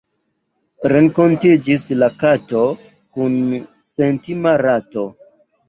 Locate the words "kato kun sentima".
2.25-4.59